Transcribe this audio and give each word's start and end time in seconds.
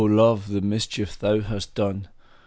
LOVE! 0.03 0.47
the 0.47 0.61
mischief 0.61 1.19
thou 1.19 1.41
hast 1.41 1.75
done 1.75 2.07